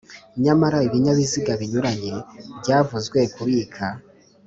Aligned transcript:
Nyamara 0.43 0.77
ibinyabiziga 0.87 1.51
binyuranye 1.61 2.13
byavuzwe 2.59 3.19
ku 3.33 3.41
bika 3.47 3.87